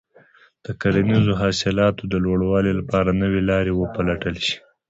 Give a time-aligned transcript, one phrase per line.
[0.65, 4.55] د کرنیزو حاصلاتو د لوړوالي لپاره نوې لارې وپلټل شي.